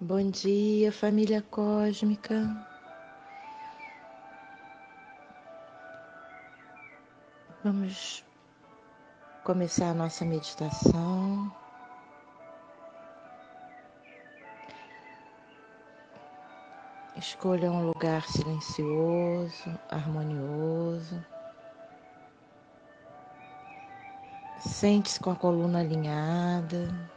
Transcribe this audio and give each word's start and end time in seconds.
Bom 0.00 0.28
dia, 0.28 0.90
família 0.90 1.40
cósmica. 1.40 2.34
Vamos 7.62 8.24
começar 9.44 9.90
a 9.90 9.94
nossa 9.94 10.24
meditação. 10.24 11.50
Escolha 17.16 17.70
um 17.70 17.86
lugar 17.86 18.26
silencioso, 18.26 19.78
harmonioso. 19.88 21.24
Sente-se 24.58 25.20
com 25.20 25.30
a 25.30 25.36
coluna 25.36 25.78
alinhada. 25.78 27.13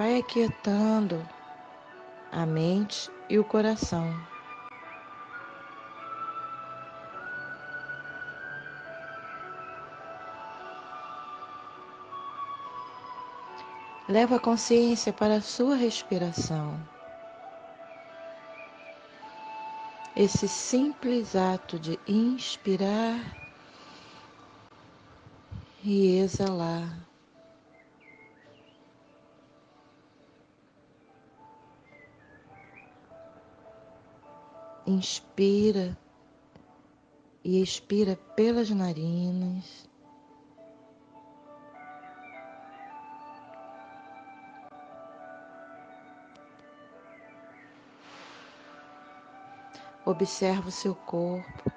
Vai 0.00 0.16
aquietando 0.16 1.22
a 2.32 2.46
mente 2.46 3.10
e 3.28 3.38
o 3.38 3.44
coração. 3.44 4.10
Leva 14.08 14.36
a 14.36 14.40
consciência 14.40 15.12
para 15.12 15.34
a 15.34 15.42
sua 15.42 15.76
respiração. 15.76 16.80
Esse 20.16 20.48
simples 20.48 21.36
ato 21.36 21.78
de 21.78 22.00
inspirar 22.08 23.20
e 25.84 26.16
exalar. 26.16 27.09
Inspira 34.90 35.96
e 37.44 37.62
expira 37.62 38.16
pelas 38.34 38.70
narinas. 38.70 39.88
Observa 50.04 50.66
o 50.66 50.72
seu 50.72 50.96
corpo. 50.96 51.72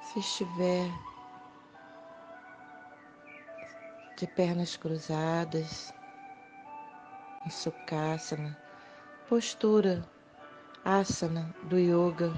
Se 0.00 0.18
estiver 0.18 0.90
de 4.16 4.26
pernas 4.26 4.78
cruzadas, 4.78 5.92
em 7.44 7.50
Sukhasana, 7.50 8.56
postura 9.28 10.02
asana 10.84 11.54
do 11.64 11.78
yoga. 11.78 12.32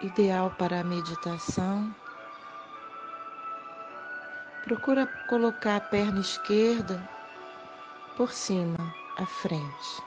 Ideal 0.00 0.50
para 0.52 0.80
a 0.80 0.84
meditação 0.84 1.92
Procura 4.68 5.06
colocar 5.26 5.76
a 5.76 5.80
perna 5.80 6.20
esquerda 6.20 7.02
por 8.18 8.30
cima, 8.30 8.76
à 9.16 9.24
frente. 9.24 10.02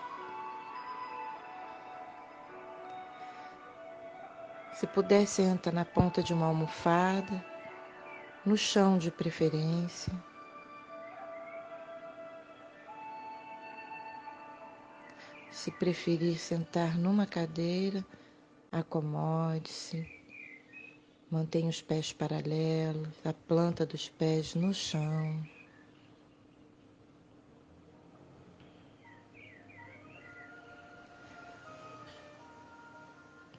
Se 4.73 4.85
puder, 4.85 5.25
senta 5.25 5.71
na 5.71 5.83
ponta 5.83 6.21
de 6.21 6.31
uma 6.31 6.45
almofada, 6.45 7.43
no 8.45 8.57
chão 8.57 8.97
de 8.97 9.11
preferência. 9.11 10.11
Se 15.51 15.69
preferir 15.69 16.39
sentar 16.39 16.97
numa 16.97 17.27
cadeira, 17.27 18.03
acomode-se. 18.71 20.09
Mantenha 21.29 21.69
os 21.69 21.81
pés 21.81 22.11
paralelos, 22.11 23.09
a 23.23 23.31
planta 23.31 23.85
dos 23.85 24.09
pés 24.09 24.55
no 24.55 24.73
chão. 24.73 25.47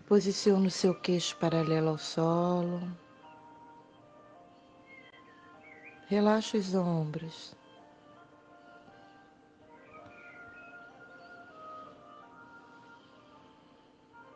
Posicione 0.07 0.67
o 0.67 0.71
seu 0.71 0.95
queixo 0.95 1.37
paralelo 1.37 1.91
ao 1.91 1.99
solo. 1.99 2.83
Relaxe 6.13 6.59
os 6.59 6.75
ombros. 6.75 7.55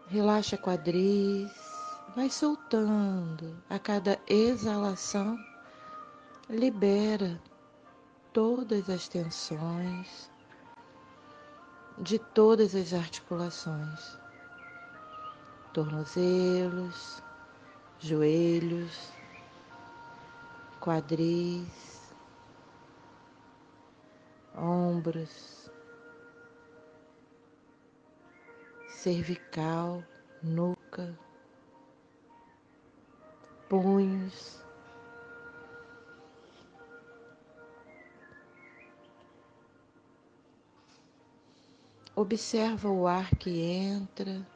Relaxe 0.08 0.54
a 0.54 0.58
quadris. 0.58 1.52
Vai 2.16 2.30
soltando 2.30 3.62
a 3.68 3.78
cada 3.78 4.18
exalação, 4.26 5.38
libera 6.48 7.38
todas 8.32 8.88
as 8.88 9.06
tensões 9.06 10.30
de 11.98 12.18
todas 12.18 12.74
as 12.74 12.94
articulações, 12.94 14.18
tornozelos, 15.74 17.22
joelhos, 17.98 19.15
quadris, 20.86 22.14
ombros, 24.54 25.68
cervical, 28.88 30.04
nuca 30.40 31.12
punhos. 33.68 34.64
Observa 42.14 42.88
o 42.88 43.08
ar 43.08 43.34
que 43.34 43.60
entra 43.60 44.46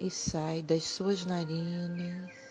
e 0.00 0.10
sai 0.10 0.62
das 0.62 0.84
suas 0.84 1.26
narinas. 1.26 2.47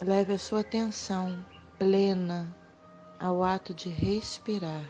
Leve 0.00 0.34
a 0.34 0.38
sua 0.38 0.60
atenção 0.60 1.44
plena 1.76 2.54
ao 3.18 3.42
ato 3.42 3.74
de 3.74 3.88
respirar. 3.88 4.84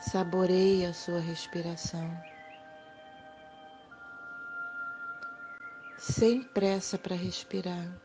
Saboreie 0.00 0.86
a 0.86 0.92
sua 0.92 1.20
respiração. 1.20 2.10
Sem 5.98 6.42
pressa 6.42 6.98
para 6.98 7.14
respirar. 7.14 7.96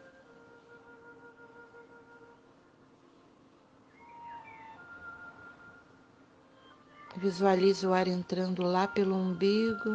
Visualize 7.17 7.87
o 7.87 7.93
ar 7.93 8.07
entrando 8.07 8.61
lá 8.61 8.87
pelo 8.87 9.15
umbigo, 9.15 9.89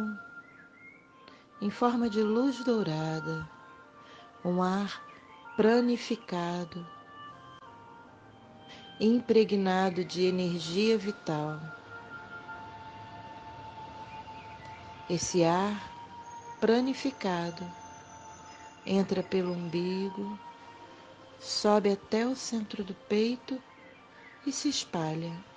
em 1.61 1.69
forma 1.69 2.09
de 2.09 2.23
luz 2.23 2.63
dourada, 2.63 3.47
um 4.43 4.63
ar 4.63 4.99
pranificado, 5.55 6.83
impregnado 8.99 10.03
de 10.03 10.25
energia 10.25 10.97
vital. 10.97 11.59
Esse 15.07 15.43
ar 15.43 15.91
pranificado 16.59 17.63
entra 18.83 19.21
pelo 19.21 19.53
umbigo, 19.53 20.39
sobe 21.39 21.91
até 21.91 22.25
o 22.25 22.35
centro 22.35 22.83
do 22.83 22.95
peito 23.07 23.61
e 24.47 24.51
se 24.51 24.67
espalha. 24.67 25.50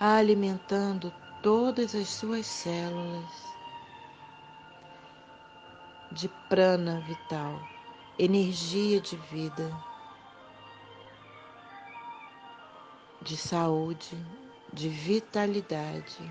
Alimentando 0.00 1.12
todas 1.42 1.94
as 1.94 2.08
suas 2.08 2.46
células 2.46 3.54
de 6.12 6.28
prana 6.48 7.00
vital, 7.00 7.60
energia 8.18 9.00
de 9.00 9.16
vida, 9.16 9.70
de 13.22 13.36
saúde, 13.36 14.16
de 14.72 14.88
vitalidade. 14.88 16.30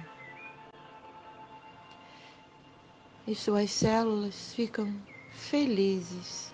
e 3.26 3.34
suas 3.34 3.72
células 3.72 4.54
ficam 4.54 4.94
felizes, 5.32 6.54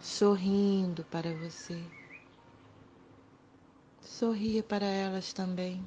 sorrindo 0.00 1.04
para 1.04 1.32
você. 1.34 1.80
Sorria 4.04 4.62
para 4.62 4.84
elas 4.84 5.32
também. 5.32 5.82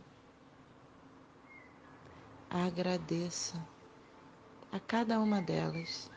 Agradeça 2.50 3.64
a 4.72 4.80
cada 4.80 5.20
uma 5.20 5.40
delas. 5.40 6.10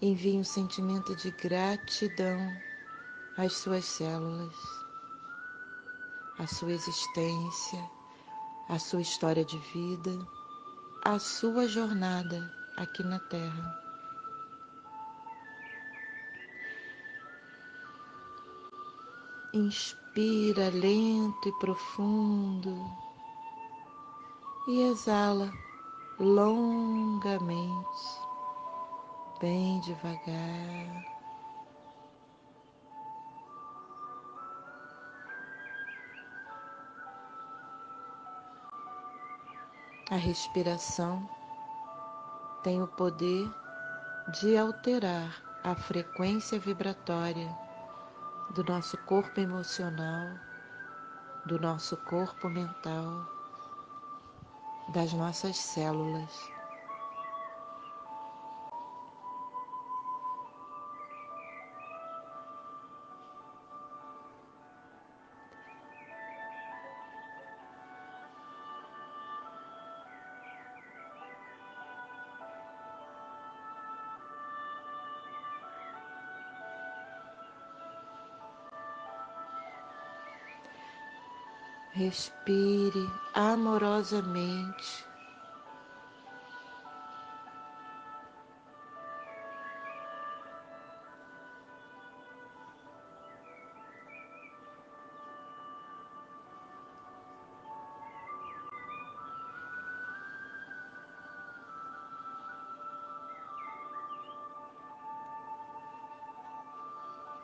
Envie 0.00 0.38
um 0.38 0.44
sentimento 0.44 1.16
de 1.16 1.30
gratidão 1.30 2.54
às 3.38 3.54
suas 3.54 3.86
células, 3.86 4.54
à 6.38 6.46
sua 6.46 6.72
existência, 6.72 7.90
à 8.68 8.78
sua 8.78 9.00
história 9.00 9.44
de 9.44 9.58
vida, 9.72 10.28
à 11.02 11.18
sua 11.18 11.66
jornada 11.66 12.52
aqui 12.76 13.02
na 13.02 13.18
Terra. 13.18 13.81
Inspira 19.54 20.70
lento 20.70 21.46
e 21.46 21.52
profundo 21.52 22.90
e 24.66 24.80
exala 24.90 25.52
longamente, 26.18 27.76
bem 29.38 29.78
devagar. 29.80 31.04
A 40.10 40.16
respiração 40.16 41.28
tem 42.62 42.82
o 42.82 42.86
poder 42.86 43.50
de 44.40 44.56
alterar 44.56 45.42
a 45.62 45.74
frequência 45.74 46.58
vibratória 46.58 47.61
do 48.54 48.62
nosso 48.64 48.98
corpo 48.98 49.40
emocional, 49.40 50.28
do 51.46 51.58
nosso 51.58 51.96
corpo 51.96 52.50
mental, 52.50 53.26
das 54.88 55.14
nossas 55.14 55.56
células. 55.56 56.61
Respire 81.94 83.06
amorosamente. 83.34 85.04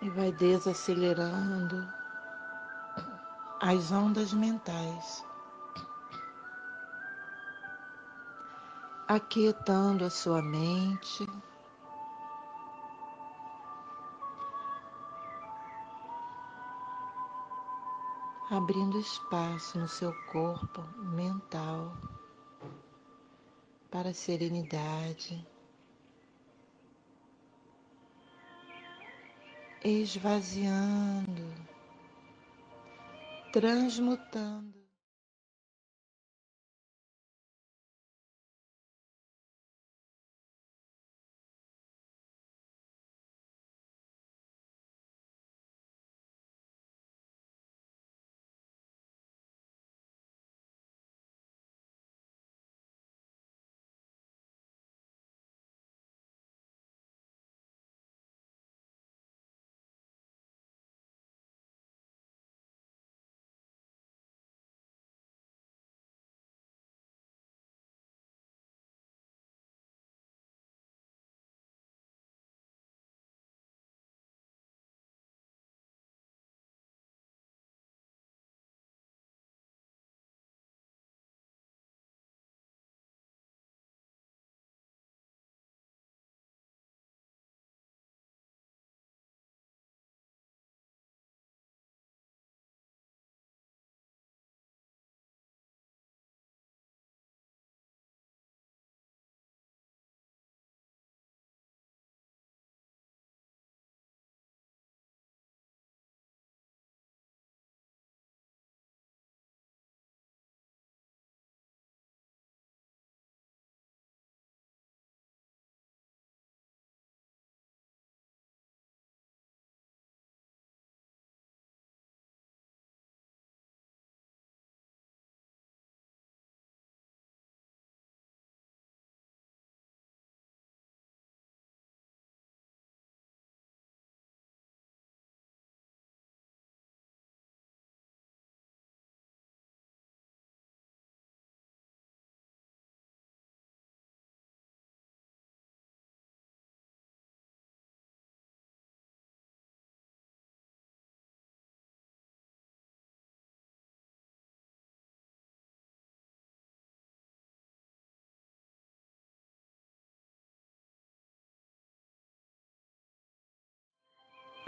E 0.01 0.09
vai 0.09 0.33
desacelerando 0.33 1.87
as 3.69 3.93
ondas 3.93 4.33
mentais, 4.33 5.23
aquietando 9.07 10.07
a 10.07 10.11
sua 10.11 10.41
mente. 10.41 11.27
Abrindo 18.51 18.99
espaço 18.99 19.79
no 19.79 19.87
seu 19.87 20.15
corpo 20.33 20.81
mental 20.97 21.95
para 23.91 24.15
serenidade, 24.15 25.47
esvaziando 29.85 31.68
transmutando. 33.53 34.78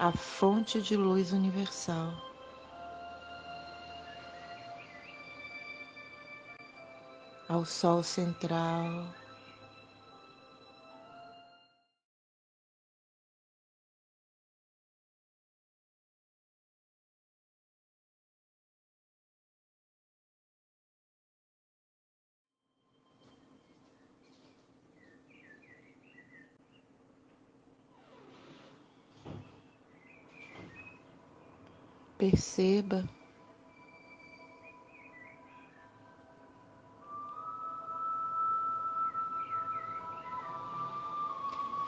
A 0.00 0.10
fonte 0.12 0.80
de 0.80 0.96
luz 0.96 1.30
universal. 1.30 2.10
ao 7.46 7.66
Sol 7.66 8.02
central. 8.02 9.04
Perceba. 32.20 33.02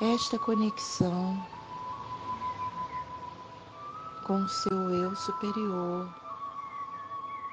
Esta 0.00 0.38
conexão 0.38 1.36
com 4.26 4.42
o 4.42 4.48
seu 4.48 4.90
eu 4.94 5.14
superior, 5.14 6.08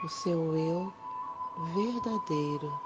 o 0.01 0.07
seu 0.07 0.55
eu 0.55 0.93
verdadeiro, 1.73 2.79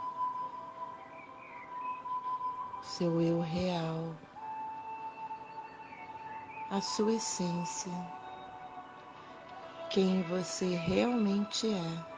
o 2.80 2.84
seu 2.84 3.22
eu 3.22 3.42
real, 3.42 4.16
a 6.72 6.82
sua 6.82 7.14
essência 7.14 8.23
quem 9.94 10.24
você 10.24 10.74
realmente 10.74 11.68
é. 11.68 12.14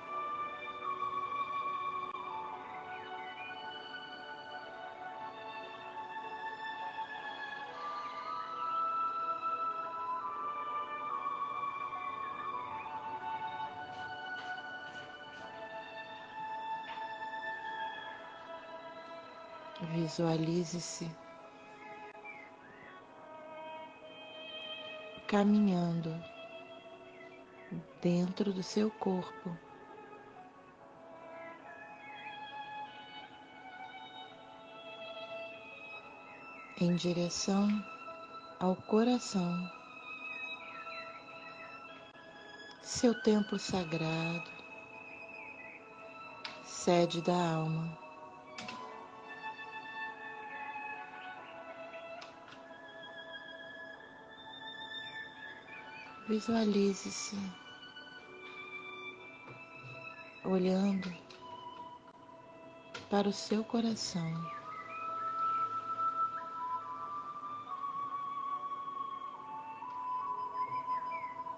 Visualize-se 19.92 21.12
caminhando 25.28 26.35
dentro 28.02 28.54
do 28.54 28.62
seu 28.62 28.92
corpo. 28.92 29.58
Em 36.80 36.96
direção 36.96 37.68
ao 38.60 38.76
coração, 38.76 39.72
seu 42.82 43.14
templo 43.24 43.58
sagrado, 43.58 44.52
sede 46.66 47.22
da 47.22 47.56
alma. 47.56 47.98
Visualize-se 56.28 57.65
olhando 60.46 61.12
para 63.10 63.28
o 63.28 63.34
seu 63.34 63.64
coração. 63.64 64.34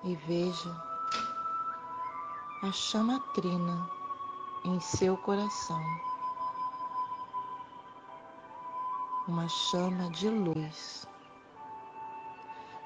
E 0.03 0.15
veja 0.15 0.88
a 2.63 2.72
chama 2.72 3.20
trina 3.34 3.89
em 4.65 4.79
seu 4.79 5.17
coração. 5.17 5.84
Uma 9.27 9.50
chama 9.50 10.10
de 10.12 10.29
luz, 10.29 11.06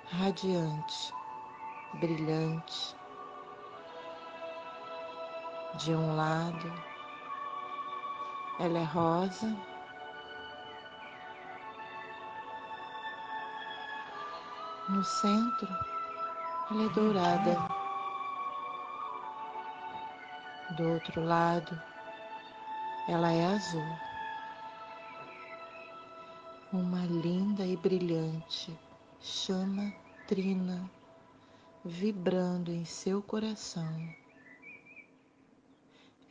radiante, 0.10 1.14
brilhante, 2.00 2.96
de 5.76 5.96
um 5.96 6.16
lado, 6.16 6.72
ela 8.60 8.80
é 8.80 8.84
rosa. 8.84 9.48
No 14.90 15.04
centro, 15.04 15.68
ela 16.70 16.84
é 16.84 16.90
dourada. 16.90 17.58
Do 20.76 20.94
outro 20.94 21.24
lado, 21.24 21.82
ela 23.08 23.32
é 23.32 23.46
azul. 23.46 23.98
Uma 26.74 27.06
linda 27.06 27.66
e 27.66 27.76
brilhante 27.78 28.78
chama 29.20 29.94
trina 30.28 30.90
vibrando 31.84 32.72
em 32.72 32.86
seu 32.86 33.22
coração. 33.22 34.21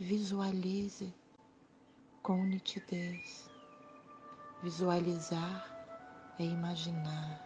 Visualize 0.00 1.14
com 2.22 2.42
nitidez. 2.42 3.50
Visualizar 4.62 5.70
é 6.38 6.42
imaginar, 6.42 7.38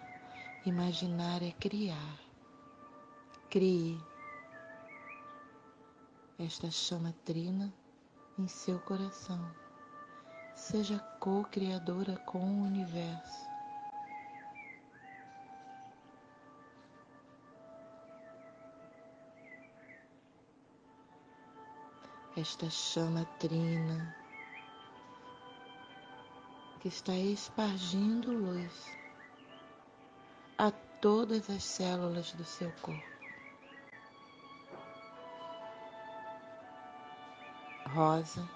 imaginar 0.64 1.42
é 1.42 1.50
criar. 1.50 2.16
Crie 3.50 4.00
esta 6.38 6.70
chama 6.70 7.12
trina 7.24 7.74
em 8.38 8.46
seu 8.46 8.78
coração. 8.78 9.52
Seja 10.54 11.00
co-criadora 11.18 12.16
com 12.18 12.38
o 12.38 12.62
universo. 12.62 13.53
Esta 22.36 22.68
chama 22.68 23.24
trina 23.38 24.12
que 26.80 26.88
está 26.88 27.14
espargindo 27.14 28.32
luz 28.32 28.90
a 30.58 30.72
todas 31.00 31.48
as 31.48 31.62
células 31.62 32.32
do 32.32 32.44
seu 32.44 32.72
corpo. 32.82 33.14
Rosa, 37.86 38.48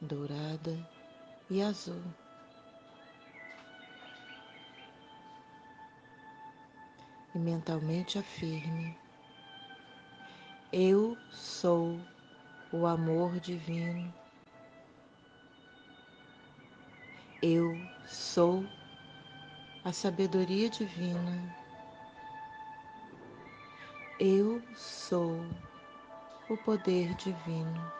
dourada 0.00 0.88
e 1.50 1.60
azul. 1.60 2.02
E 7.34 7.38
mentalmente 7.38 8.18
afirme: 8.18 8.96
Eu 10.72 11.18
sou 11.30 12.00
o 12.72 12.86
amor 12.86 13.40
divino. 13.40 14.12
Eu 17.42 17.74
sou 18.06 18.64
a 19.84 19.92
sabedoria 19.92 20.68
divina. 20.68 21.56
Eu 24.20 24.62
sou 24.74 25.40
o 26.50 26.56
poder 26.58 27.14
divino. 27.14 27.92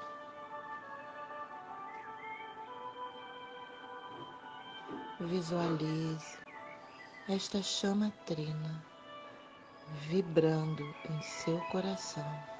Visualize 5.20 6.38
esta 7.28 7.62
chama 7.62 8.12
trina 8.26 8.84
vibrando 10.08 10.82
em 11.10 11.22
seu 11.22 11.58
coração. 11.70 12.57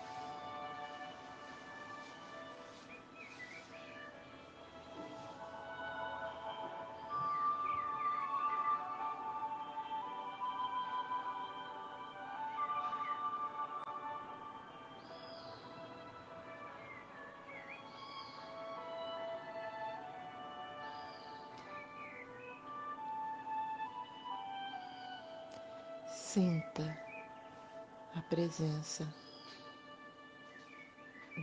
A 28.19 28.23
presença 28.23 29.07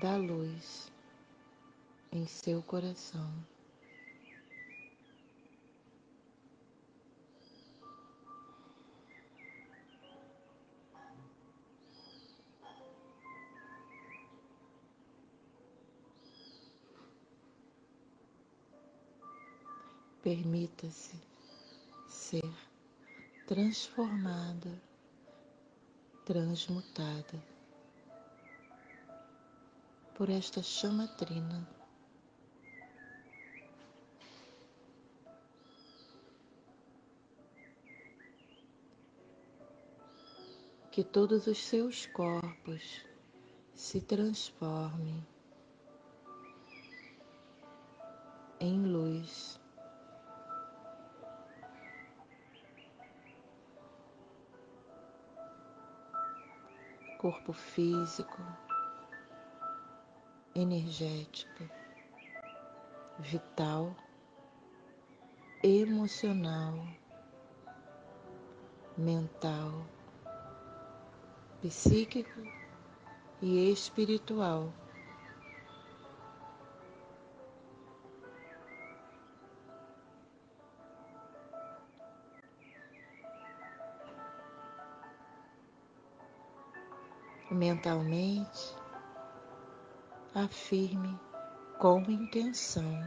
da 0.02 0.18
luz 0.18 0.92
em 2.12 2.28
seu 2.28 2.62
coração. 2.64 3.32
Permita-se 20.22 21.16
ser 22.10 22.54
transformada, 23.48 24.82
transmutada 26.26 27.40
por 30.16 30.28
esta 30.28 30.64
chama 30.64 31.08
trina. 31.08 31.70
Que 40.92 41.04
todos 41.04 41.46
os 41.46 41.60
seus 41.60 42.08
corpos 42.08 43.06
se 43.76 44.02
transformem 44.02 45.24
em 48.60 48.84
luz. 48.88 49.60
Corpo 57.26 57.54
físico, 57.54 58.38
energético, 60.54 61.68
vital, 63.18 63.96
emocional, 65.64 66.88
mental, 68.96 69.88
psíquico 71.68 72.44
e 73.42 73.72
espiritual. 73.72 74.72
Mentalmente, 87.52 88.76
afirme 90.34 91.20
com 91.80 92.02
intenção. 92.02 93.00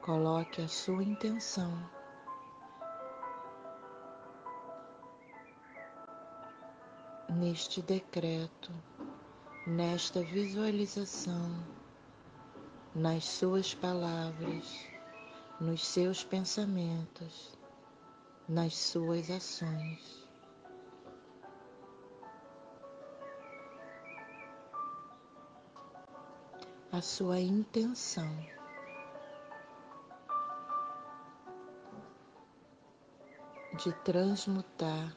Coloque 0.00 0.62
a 0.62 0.68
sua 0.68 1.02
intenção. 1.02 1.90
Neste 7.28 7.82
decreto, 7.82 8.72
nesta 9.66 10.22
visualização, 10.22 11.64
nas 12.94 13.24
suas 13.24 13.74
palavras, 13.74 14.86
nos 15.60 15.86
seus 15.86 16.24
pensamentos, 16.24 17.58
nas 18.48 18.74
suas 18.74 19.30
ações. 19.30 20.19
A 26.92 27.00
sua 27.00 27.38
intenção. 27.38 28.36
De 33.78 33.92
transmutar 34.04 35.16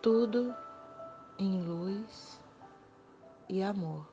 tudo 0.00 0.54
em 1.38 1.60
luz 1.60 2.40
e 3.48 3.62
amor. 3.62 4.08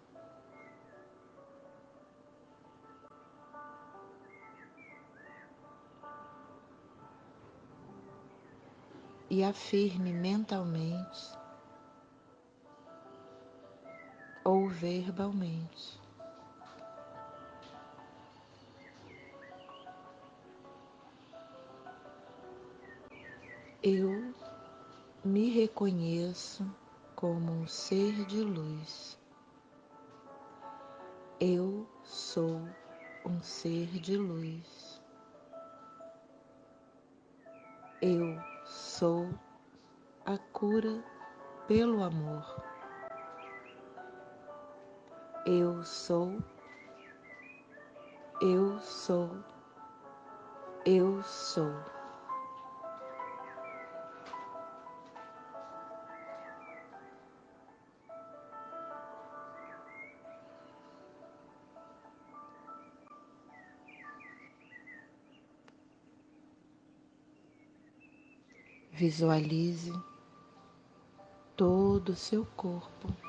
E 9.30 9.44
afirme 9.44 10.12
mentalmente 10.12 11.43
ou 14.44 14.68
verbalmente. 14.68 16.00
Eu 23.82 24.34
me 25.26 25.50
reconheço 25.50 26.66
como 27.16 27.52
um 27.52 27.68
ser 27.68 28.26
de 28.26 28.42
luz. 28.42 29.20
Eu 31.40 31.86
sou 32.04 32.62
um 33.26 33.42
ser 33.42 33.88
de 34.00 34.16
luz. 34.16 35.02
Eu 38.02 38.38
sou 38.66 39.28
a 40.26 40.38
cura 40.38 41.04
pelo 41.68 42.04
amor. 42.04 42.63
Eu 45.46 45.84
sou, 45.84 46.42
eu 48.42 48.80
sou, 48.80 49.30
eu 50.86 51.22
sou. 51.22 51.70
Visualize 68.94 69.92
todo 71.58 72.10
o 72.10 72.16
seu 72.16 72.46
corpo 72.56 73.23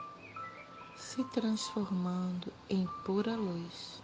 se 0.96 1.24
transformando 1.24 2.52
em 2.68 2.86
pura 3.04 3.36
luz. 3.36 4.03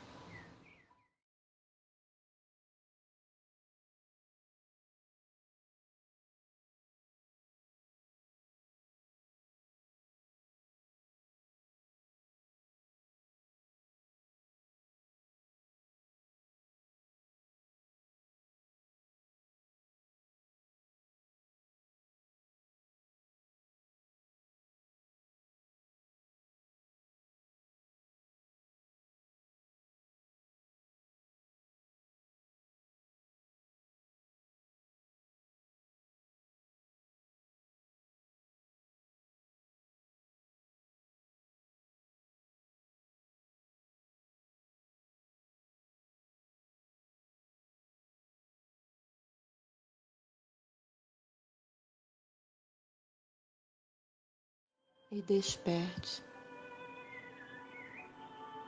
E 55.12 55.20
desperte. 55.23 56.23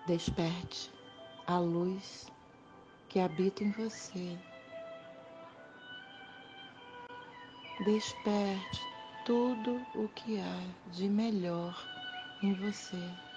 Desperte 0.07 0.90
a 1.46 1.59
luz 1.59 2.26
que 3.09 3.20
habita 3.20 3.62
em 3.62 3.70
você. 3.70 4.37
Desperte 7.85 8.81
tudo 9.24 9.81
o 9.94 10.09
que 10.09 10.40
há 10.40 10.90
de 10.90 11.09
melhor 11.09 11.76
em 12.42 12.55
você. 12.55 13.32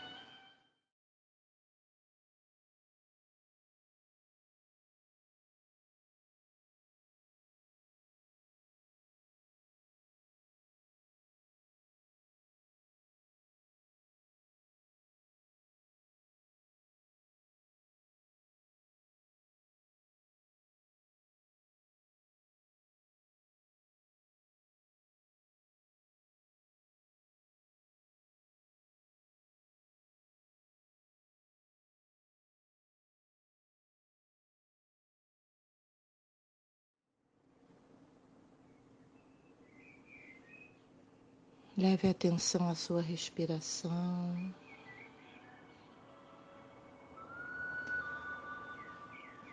Leve 41.78 42.08
atenção 42.08 42.70
à 42.70 42.74
sua 42.74 43.02
respiração. 43.02 44.34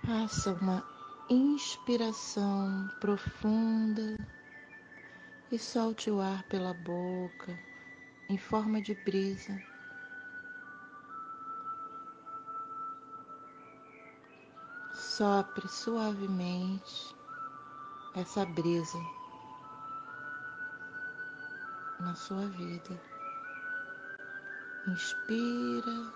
Faça 0.06 0.52
uma 0.52 0.84
inspiração 1.28 2.88
profunda 3.00 4.16
e 5.50 5.58
solte 5.58 6.12
o 6.12 6.20
ar 6.20 6.44
pela 6.44 6.72
boca 6.72 7.58
em 8.28 8.38
forma 8.38 8.80
de 8.80 8.94
brisa. 8.94 9.60
Sopre 14.94 15.66
suavemente 15.66 17.16
essa 18.14 18.46
brisa 18.46 19.21
na 22.02 22.14
sua 22.16 22.46
vida. 22.48 23.00
Inspira, 24.88 26.12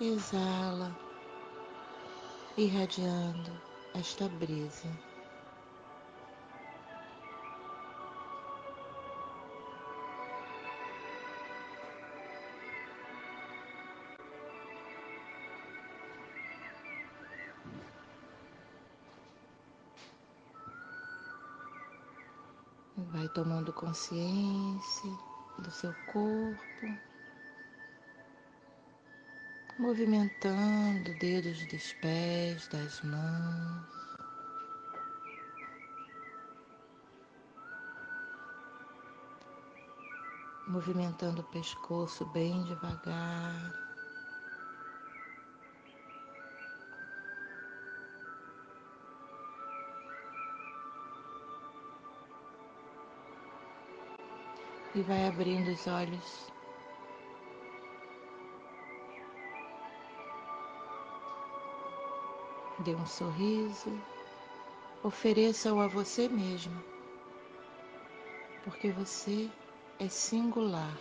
exala, 0.00 0.94
irradiando 2.58 3.52
esta 3.94 4.28
brisa. 4.28 4.88
Tomando 23.32 23.72
consciência 23.72 25.10
do 25.58 25.70
seu 25.70 25.94
corpo, 26.12 26.98
movimentando 29.78 31.14
dedos 31.18 31.64
dos 31.66 31.92
pés, 31.94 32.68
das 32.68 33.00
mãos. 33.02 33.92
Movimentando 40.68 41.42
o 41.42 41.44
pescoço 41.44 42.24
bem 42.26 42.62
devagar. 42.64 43.81
E 54.94 55.02
vai 55.02 55.26
abrindo 55.26 55.68
os 55.68 55.86
olhos. 55.86 56.52
Dê 62.80 62.94
um 62.94 63.06
sorriso, 63.06 63.90
ofereça-o 65.02 65.80
a 65.80 65.86
você 65.86 66.28
mesmo, 66.28 66.82
porque 68.64 68.90
você 68.90 69.48
é 70.00 70.08
singular, 70.08 70.96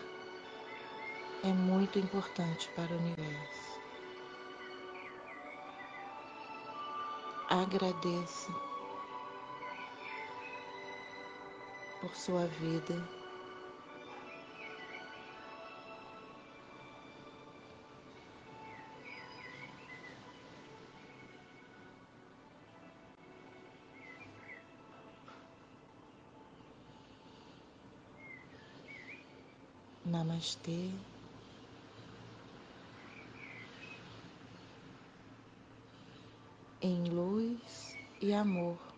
é 1.44 1.52
muito 1.52 1.98
importante 1.98 2.70
para 2.76 2.94
o 2.94 2.98
universo. 2.98 3.72
Agradeça 7.50 8.52
por 12.00 12.16
sua 12.16 12.46
vida. 12.48 13.21
Namastê. 30.42 30.90
Em 36.82 37.04
luz 37.04 37.96
e 38.20 38.34
amor. 38.34 38.91